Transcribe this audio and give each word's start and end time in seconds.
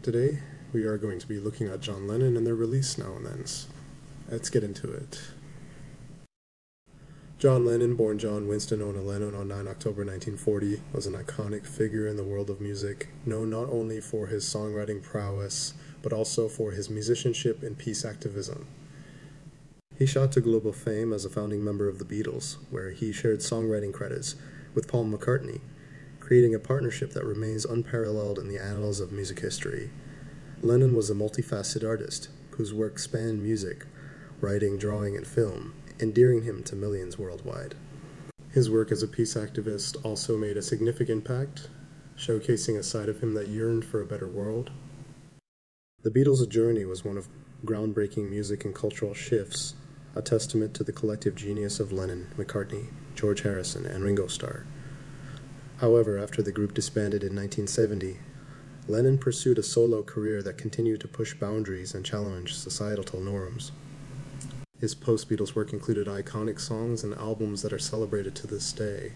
Today, 0.00 0.38
we 0.72 0.84
are 0.84 0.96
going 0.96 1.18
to 1.18 1.26
be 1.26 1.40
looking 1.40 1.66
at 1.66 1.80
John 1.80 2.06
Lennon 2.06 2.36
and 2.36 2.46
their 2.46 2.54
release 2.54 2.96
now 2.96 3.16
and 3.16 3.26
then. 3.26 3.44
Let's 4.30 4.48
get 4.48 4.62
into 4.62 4.90
it. 4.92 5.20
John 7.36 7.66
Lennon, 7.66 7.96
born 7.96 8.16
John 8.16 8.46
Winston 8.46 8.80
Ono 8.80 9.02
Lennon 9.02 9.34
on 9.34 9.48
9 9.48 9.66
October 9.66 10.04
1940, 10.04 10.82
was 10.92 11.06
an 11.06 11.14
iconic 11.14 11.66
figure 11.66 12.06
in 12.06 12.16
the 12.16 12.22
world 12.22 12.48
of 12.48 12.60
music, 12.60 13.08
known 13.26 13.50
not 13.50 13.68
only 13.70 14.00
for 14.00 14.28
his 14.28 14.44
songwriting 14.44 15.02
prowess, 15.02 15.74
but 16.00 16.12
also 16.12 16.48
for 16.48 16.70
his 16.70 16.88
musicianship 16.88 17.64
and 17.64 17.76
peace 17.76 18.04
activism. 18.04 18.68
He 19.98 20.06
shot 20.06 20.30
to 20.32 20.40
global 20.40 20.72
fame 20.72 21.12
as 21.12 21.24
a 21.24 21.30
founding 21.30 21.64
member 21.64 21.88
of 21.88 21.98
the 21.98 22.04
Beatles, 22.04 22.56
where 22.70 22.92
he 22.92 23.12
shared 23.12 23.40
songwriting 23.40 23.92
credits 23.92 24.36
with 24.74 24.86
Paul 24.86 25.06
McCartney, 25.06 25.60
creating 26.28 26.54
a 26.54 26.58
partnership 26.58 27.14
that 27.14 27.24
remains 27.24 27.64
unparalleled 27.64 28.38
in 28.38 28.48
the 28.48 28.62
annals 28.62 29.00
of 29.00 29.10
music 29.10 29.40
history. 29.40 29.88
Lennon 30.60 30.94
was 30.94 31.08
a 31.08 31.14
multifaceted 31.14 31.88
artist 31.88 32.28
whose 32.50 32.74
work 32.74 32.98
spanned 32.98 33.42
music, 33.42 33.86
writing, 34.42 34.76
drawing, 34.76 35.16
and 35.16 35.26
film, 35.26 35.72
endearing 35.98 36.42
him 36.42 36.62
to 36.62 36.76
millions 36.76 37.18
worldwide. 37.18 37.74
His 38.52 38.68
work 38.68 38.92
as 38.92 39.02
a 39.02 39.08
peace 39.08 39.36
activist 39.36 40.04
also 40.04 40.36
made 40.36 40.58
a 40.58 40.62
significant 40.62 41.26
impact, 41.26 41.70
showcasing 42.18 42.76
a 42.76 42.82
side 42.82 43.08
of 43.08 43.22
him 43.22 43.32
that 43.32 43.48
yearned 43.48 43.86
for 43.86 44.02
a 44.02 44.06
better 44.06 44.28
world. 44.28 44.70
The 46.02 46.10
Beatles' 46.10 46.46
journey 46.46 46.84
was 46.84 47.06
one 47.06 47.16
of 47.16 47.30
groundbreaking 47.64 48.28
music 48.28 48.66
and 48.66 48.74
cultural 48.74 49.14
shifts, 49.14 49.76
a 50.14 50.20
testament 50.20 50.74
to 50.74 50.84
the 50.84 50.92
collective 50.92 51.36
genius 51.36 51.80
of 51.80 51.90
Lennon, 51.90 52.26
McCartney, 52.36 52.88
George 53.14 53.40
Harrison, 53.40 53.86
and 53.86 54.04
Ringo 54.04 54.26
Starr. 54.26 54.66
However, 55.78 56.18
after 56.18 56.42
the 56.42 56.50
group 56.50 56.74
disbanded 56.74 57.22
in 57.22 57.36
1970, 57.36 58.18
Lennon 58.88 59.16
pursued 59.16 59.58
a 59.58 59.62
solo 59.62 60.02
career 60.02 60.42
that 60.42 60.58
continued 60.58 61.00
to 61.02 61.08
push 61.08 61.34
boundaries 61.34 61.94
and 61.94 62.04
challenge 62.04 62.56
societal 62.56 63.20
norms. 63.20 63.70
His 64.80 64.96
post 64.96 65.28
Beatles 65.28 65.54
work 65.54 65.72
included 65.72 66.08
iconic 66.08 66.58
songs 66.58 67.04
and 67.04 67.14
albums 67.14 67.62
that 67.62 67.72
are 67.72 67.78
celebrated 67.78 68.34
to 68.36 68.48
this 68.48 68.72
day. 68.72 69.12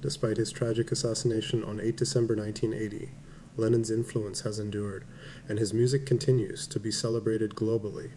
Despite 0.00 0.36
his 0.36 0.52
tragic 0.52 0.92
assassination 0.92 1.64
on 1.64 1.80
8 1.80 1.96
December 1.96 2.36
1980, 2.36 3.12
Lennon's 3.56 3.90
influence 3.90 4.40
has 4.42 4.58
endured, 4.58 5.04
and 5.48 5.58
his 5.58 5.72
music 5.72 6.04
continues 6.04 6.66
to 6.66 6.80
be 6.80 6.90
celebrated 6.90 7.54
globally. 7.54 8.10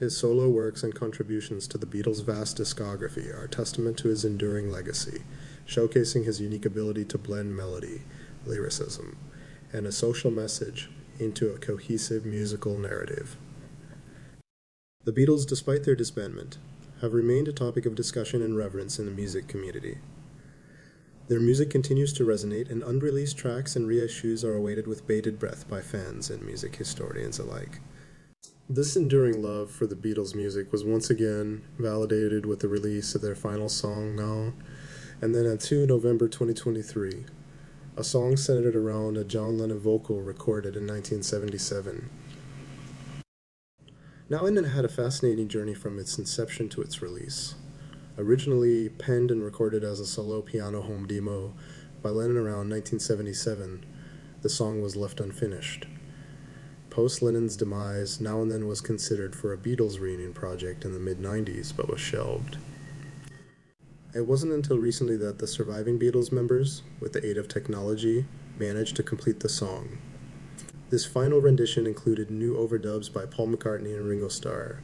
His 0.00 0.16
solo 0.16 0.48
works 0.48 0.82
and 0.82 0.94
contributions 0.94 1.68
to 1.68 1.78
the 1.78 1.86
Beatles' 1.86 2.24
vast 2.24 2.56
discography 2.56 3.32
are 3.36 3.46
testament 3.46 3.98
to 3.98 4.08
his 4.08 4.24
enduring 4.24 4.70
legacy 4.70 5.22
showcasing 5.66 6.24
his 6.24 6.40
unique 6.40 6.64
ability 6.64 7.04
to 7.06 7.18
blend 7.18 7.56
melody, 7.56 8.02
lyricism, 8.44 9.16
and 9.72 9.86
a 9.86 9.92
social 9.92 10.30
message 10.30 10.90
into 11.18 11.50
a 11.50 11.58
cohesive 11.58 12.24
musical 12.24 12.78
narrative. 12.78 13.36
The 15.04 15.12
Beatles, 15.12 15.46
despite 15.46 15.84
their 15.84 15.96
disbandment, 15.96 16.58
have 17.00 17.14
remained 17.14 17.48
a 17.48 17.52
topic 17.52 17.86
of 17.86 17.94
discussion 17.94 18.42
and 18.42 18.56
reverence 18.56 18.98
in 18.98 19.06
the 19.06 19.12
music 19.12 19.48
community. 19.48 19.98
Their 21.28 21.40
music 21.40 21.70
continues 21.70 22.12
to 22.14 22.24
resonate, 22.24 22.70
and 22.70 22.82
unreleased 22.82 23.38
tracks 23.38 23.76
and 23.76 23.86
reissues 23.88 24.44
are 24.44 24.54
awaited 24.54 24.86
with 24.86 25.06
bated 25.06 25.38
breath 25.38 25.68
by 25.68 25.80
fans 25.80 26.28
and 26.28 26.42
music 26.42 26.76
historians 26.76 27.38
alike. 27.38 27.80
This 28.68 28.96
enduring 28.96 29.42
love 29.42 29.70
for 29.70 29.86
the 29.86 29.96
Beatles' 29.96 30.34
music 30.34 30.72
was 30.72 30.84
once 30.84 31.08
again 31.08 31.62
validated 31.78 32.46
with 32.46 32.60
the 32.60 32.68
release 32.68 33.14
of 33.14 33.22
their 33.22 33.34
final 33.34 33.68
song, 33.68 34.14
Now, 34.16 34.52
and 35.20 35.34
then 35.34 35.44
at 35.44 35.60
2 35.60 35.86
November 35.86 36.28
2023, 36.28 37.26
a 37.96 38.04
song 38.04 38.36
centered 38.36 38.74
around 38.74 39.18
a 39.18 39.24
John 39.24 39.58
Lennon 39.58 39.78
vocal 39.78 40.22
recorded 40.22 40.76
in 40.76 40.86
1977. 40.86 42.08
Now 44.30 44.42
Lennon 44.42 44.64
had 44.64 44.84
a 44.84 44.88
fascinating 44.88 45.48
journey 45.48 45.74
from 45.74 45.98
its 45.98 46.16
inception 46.18 46.68
to 46.70 46.80
its 46.80 47.02
release. 47.02 47.54
Originally 48.16 48.88
penned 48.88 49.30
and 49.30 49.42
recorded 49.42 49.84
as 49.84 50.00
a 50.00 50.06
solo 50.06 50.40
piano 50.40 50.80
home 50.80 51.06
demo 51.06 51.52
by 52.02 52.08
Lennon 52.08 52.38
around 52.38 52.70
1977, 52.70 53.84
the 54.40 54.48
song 54.48 54.80
was 54.80 54.96
left 54.96 55.20
unfinished. 55.20 55.86
Post 56.88 57.20
Lennon's 57.20 57.56
demise, 57.56 58.20
Now 58.20 58.40
and 58.40 58.50
Then 58.50 58.66
was 58.66 58.80
considered 58.80 59.36
for 59.36 59.52
a 59.52 59.58
Beatles 59.58 60.00
reunion 60.00 60.32
project 60.32 60.84
in 60.84 60.92
the 60.92 60.98
mid 60.98 61.18
90s 61.18 61.76
but 61.76 61.90
was 61.90 62.00
shelved. 62.00 62.56
It 64.12 64.26
wasn't 64.26 64.52
until 64.52 64.78
recently 64.78 65.16
that 65.18 65.38
the 65.38 65.46
surviving 65.46 65.96
Beatles 65.96 66.32
members, 66.32 66.82
with 66.98 67.12
the 67.12 67.24
aid 67.24 67.38
of 67.38 67.46
technology, 67.46 68.26
managed 68.58 68.96
to 68.96 69.04
complete 69.04 69.38
the 69.38 69.48
song. 69.48 69.98
This 70.90 71.06
final 71.06 71.40
rendition 71.40 71.86
included 71.86 72.28
new 72.28 72.56
overdubs 72.56 73.12
by 73.12 73.24
Paul 73.24 73.48
McCartney 73.48 73.96
and 73.96 74.08
Ringo 74.08 74.26
Starr, 74.26 74.80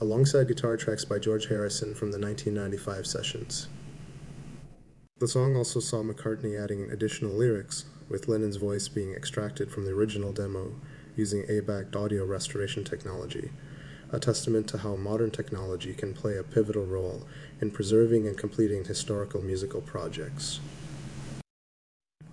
alongside 0.00 0.48
guitar 0.48 0.76
tracks 0.76 1.04
by 1.04 1.20
George 1.20 1.46
Harrison 1.46 1.94
from 1.94 2.10
the 2.10 2.18
1995 2.18 3.06
sessions. 3.06 3.68
The 5.18 5.28
song 5.28 5.54
also 5.54 5.78
saw 5.78 6.02
McCartney 6.02 6.60
adding 6.60 6.90
additional 6.90 7.34
lyrics, 7.34 7.84
with 8.08 8.26
Lennon's 8.26 8.56
voice 8.56 8.88
being 8.88 9.12
extracted 9.14 9.70
from 9.70 9.84
the 9.84 9.92
original 9.92 10.32
demo 10.32 10.74
using 11.14 11.44
ABAC 11.44 11.94
audio 11.94 12.24
restoration 12.24 12.82
technology 12.82 13.50
a 14.12 14.18
testament 14.20 14.68
to 14.68 14.78
how 14.78 14.96
modern 14.96 15.30
technology 15.30 15.92
can 15.92 16.14
play 16.14 16.36
a 16.36 16.42
pivotal 16.42 16.84
role 16.84 17.26
in 17.60 17.70
preserving 17.70 18.26
and 18.26 18.38
completing 18.38 18.84
historical 18.84 19.42
musical 19.42 19.80
projects. 19.80 20.60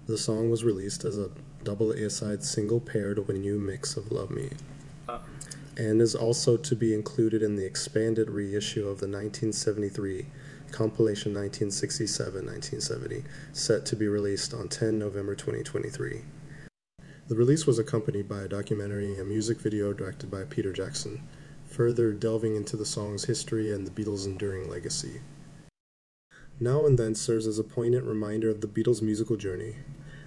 The 0.06 0.18
song 0.18 0.50
was 0.52 0.64
released 0.64 1.06
as 1.06 1.18
a 1.18 1.32
double 1.64 1.92
A-side 1.92 2.44
single 2.44 2.80
paired 2.80 3.28
When 3.28 3.44
You 3.44 3.58
Mix 3.58 3.96
of 3.96 4.12
Love 4.12 4.30
Me, 4.30 4.50
and 5.78 6.02
is 6.02 6.14
also 6.14 6.58
to 6.58 6.76
be 6.76 6.94
included 6.94 7.42
in 7.42 7.56
the 7.56 7.66
expanded 7.66 8.30
reissue 8.30 8.82
of 8.82 9.00
the 9.00 9.08
1973 9.08 10.26
compilation 10.72 11.34
1967-1970, 11.34 13.24
set 13.54 13.86
to 13.86 13.96
be 13.96 14.08
released 14.08 14.54
on 14.54 14.68
10 14.68 15.00
November 15.00 15.36
2023. 15.36 16.24
The 17.28 17.36
release 17.36 17.66
was 17.66 17.80
accompanied 17.80 18.28
by 18.28 18.42
a 18.42 18.48
documentary 18.50 19.18
and 19.18 19.30
music 19.30 19.60
video 19.60 19.94
directed 19.94 20.30
by 20.30 20.44
Peter 20.44 20.74
Jackson, 20.74 21.22
further 21.74 22.14
delving 22.14 22.56
into 22.56 22.78
the 22.78 22.86
song's 22.86 23.26
history 23.26 23.72
and 23.72 23.88
the 23.88 23.92
Beatles' 23.92 24.28
enduring 24.28 24.70
legacy. 24.70 25.22
Now 26.60 26.86
and 26.86 27.00
Then 27.00 27.16
serves 27.16 27.48
as 27.48 27.58
a 27.58 27.64
poignant 27.64 28.06
reminder 28.06 28.52
of 28.52 28.62
the 28.62 28.68
Beatles' 28.68 29.02
musical 29.02 29.38
journey, 29.38 29.78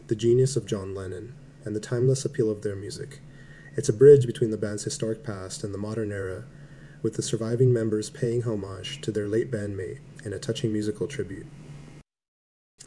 the 0.08 0.16
genius 0.16 0.56
of 0.56 0.66
John 0.66 0.92
Lennon, 0.92 1.34
and 1.64 1.76
the 1.76 1.80
timeless 1.80 2.24
appeal 2.24 2.50
of 2.50 2.62
their 2.62 2.74
music. 2.74 3.20
It's 3.76 3.88
a 3.88 3.92
bridge 3.92 4.26
between 4.26 4.50
the 4.50 4.58
band's 4.58 4.82
historic 4.82 5.22
past 5.22 5.62
and 5.62 5.72
the 5.72 5.78
modern 5.78 6.10
era, 6.10 6.46
with 7.00 7.14
the 7.14 7.22
surviving 7.22 7.72
members 7.72 8.10
paying 8.10 8.42
homage 8.42 9.00
to 9.02 9.12
their 9.12 9.28
late 9.28 9.48
bandmate 9.48 10.00
in 10.24 10.32
a 10.32 10.40
touching 10.40 10.72
musical 10.72 11.06
tribute. 11.06 11.46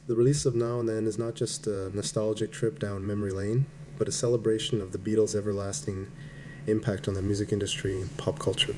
The 0.05 0.15
release 0.15 0.45
of 0.45 0.55
Now 0.55 0.81
and 0.81 0.89
Then 0.89 1.07
is 1.07 1.17
not 1.17 1.35
just 1.35 1.65
a 1.65 1.95
nostalgic 1.95 2.51
trip 2.51 2.77
down 2.77 3.07
memory 3.07 3.31
lane, 3.31 3.67
but 3.97 4.09
a 4.09 4.11
celebration 4.11 4.81
of 4.81 4.91
the 4.91 4.97
Beatles' 4.97 5.35
everlasting 5.35 6.11
impact 6.69 7.07
on 7.07 7.13
the 7.13 7.21
music 7.21 7.51
industry 7.51 7.99
and 7.99 8.15
pop 8.17 8.39
culture. 8.39 8.75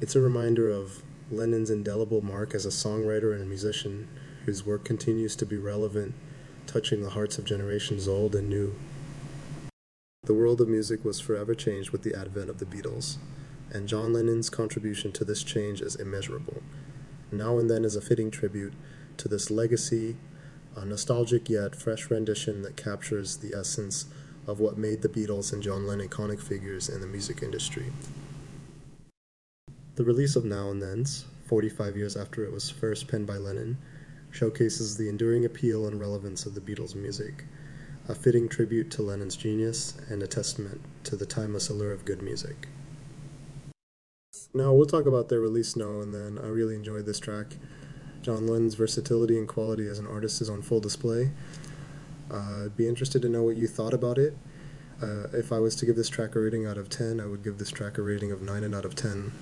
It's 0.00 0.16
a 0.16 0.20
reminder 0.20 0.70
of 0.70 1.02
Lennon's 1.30 1.70
indelible 1.70 2.22
mark 2.22 2.54
as 2.54 2.66
a 2.66 2.70
songwriter 2.70 3.32
and 3.32 3.42
a 3.42 3.46
musician 3.46 4.08
whose 4.46 4.66
work 4.66 4.84
continues 4.84 5.36
to 5.36 5.46
be 5.46 5.56
relevant, 5.56 6.14
touching 6.66 7.02
the 7.02 7.10
hearts 7.10 7.38
of 7.38 7.44
generations 7.44 8.08
old 8.08 8.34
and 8.34 8.48
new. 8.48 8.74
The 10.24 10.34
world 10.34 10.60
of 10.60 10.68
music 10.68 11.04
was 11.04 11.20
forever 11.20 11.54
changed 11.54 11.90
with 11.90 12.02
the 12.02 12.14
advent 12.14 12.50
of 12.50 12.58
the 12.58 12.66
Beatles, 12.66 13.18
and 13.70 13.88
John 13.88 14.12
Lennon's 14.12 14.50
contribution 14.50 15.12
to 15.12 15.24
this 15.24 15.42
change 15.42 15.80
is 15.80 15.96
immeasurable. 15.96 16.62
Now 17.32 17.58
and 17.58 17.70
Then 17.70 17.84
is 17.84 17.96
a 17.96 18.00
fitting 18.00 18.30
tribute 18.30 18.74
to 19.18 19.28
this 19.28 19.50
legacy, 19.50 20.16
a 20.76 20.84
nostalgic 20.84 21.48
yet 21.48 21.76
fresh 21.76 22.10
rendition 22.10 22.62
that 22.62 22.76
captures 22.76 23.36
the 23.36 23.56
essence 23.56 24.06
of 24.50 24.58
what 24.58 24.76
made 24.76 25.00
the 25.00 25.08
Beatles 25.08 25.52
and 25.52 25.62
John 25.62 25.86
Lennon 25.86 26.08
iconic 26.08 26.40
figures 26.40 26.88
in 26.88 27.00
the 27.00 27.06
music 27.06 27.40
industry. 27.42 27.92
The 29.94 30.04
release 30.04 30.34
of 30.34 30.44
Now 30.44 30.70
and 30.70 30.82
Then's, 30.82 31.26
45 31.46 31.96
years 31.96 32.16
after 32.16 32.44
it 32.44 32.52
was 32.52 32.68
first 32.68 33.06
penned 33.06 33.28
by 33.28 33.36
Lennon, 33.36 33.78
showcases 34.30 34.96
the 34.96 35.08
enduring 35.08 35.44
appeal 35.44 35.86
and 35.86 36.00
relevance 36.00 36.46
of 36.46 36.54
the 36.54 36.60
Beatles' 36.60 36.96
music, 36.96 37.44
a 38.08 38.14
fitting 38.14 38.48
tribute 38.48 38.90
to 38.90 39.02
Lennon's 39.02 39.36
genius 39.36 39.96
and 40.08 40.20
a 40.20 40.26
testament 40.26 40.80
to 41.04 41.14
the 41.14 41.26
timeless 41.26 41.68
allure 41.68 41.92
of 41.92 42.04
good 42.04 42.20
music. 42.20 42.66
Now, 44.52 44.72
we'll 44.72 44.86
talk 44.86 45.06
about 45.06 45.28
their 45.28 45.40
release 45.40 45.76
now 45.76 46.00
and 46.00 46.12
then. 46.12 46.38
I 46.42 46.48
really 46.48 46.74
enjoyed 46.74 47.06
this 47.06 47.20
track. 47.20 47.56
John 48.22 48.48
Lennon's 48.48 48.74
versatility 48.74 49.38
and 49.38 49.46
quality 49.46 49.86
as 49.86 50.00
an 50.00 50.08
artist 50.08 50.40
is 50.40 50.50
on 50.50 50.62
full 50.62 50.80
display, 50.80 51.30
uh, 52.30 52.64
I'd 52.64 52.76
be 52.76 52.86
interested 52.86 53.22
to 53.22 53.28
know 53.28 53.42
what 53.42 53.56
you 53.56 53.66
thought 53.66 53.92
about 53.92 54.18
it. 54.18 54.36
Uh, 55.02 55.28
if 55.32 55.50
I 55.50 55.58
was 55.58 55.74
to 55.76 55.86
give 55.86 55.96
this 55.96 56.10
track 56.10 56.34
a 56.34 56.40
rating 56.40 56.66
out 56.66 56.76
of 56.76 56.90
10, 56.90 57.20
I 57.20 57.26
would 57.26 57.42
give 57.42 57.58
this 57.58 57.70
track 57.70 57.96
a 57.96 58.02
rating 58.02 58.32
of 58.32 58.42
9 58.42 58.62
and 58.62 58.74
out 58.74 58.84
of 58.84 58.94
10, 58.94 59.32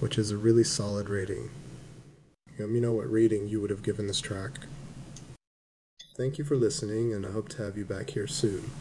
which 0.00 0.18
is 0.18 0.32
a 0.32 0.36
really 0.36 0.64
solid 0.64 1.08
rating. 1.08 1.50
Let 2.58 2.70
me 2.70 2.80
know 2.80 2.92
what 2.92 3.10
rating 3.10 3.48
you 3.48 3.60
would 3.60 3.70
have 3.70 3.84
given 3.84 4.08
this 4.08 4.20
track. 4.20 4.58
Thank 6.16 6.36
you 6.36 6.44
for 6.44 6.56
listening, 6.56 7.14
and 7.14 7.24
I 7.24 7.30
hope 7.30 7.48
to 7.50 7.62
have 7.62 7.76
you 7.76 7.84
back 7.84 8.10
here 8.10 8.26
soon. 8.26 8.72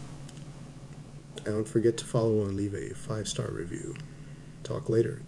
And 1.46 1.46
don't 1.46 1.68
forget 1.68 1.96
to 1.98 2.06
follow 2.06 2.42
and 2.42 2.56
leave 2.56 2.74
a 2.74 2.96
five 2.96 3.28
star 3.28 3.52
review. 3.52 3.96
Talk 4.64 4.90
later. 4.90 5.22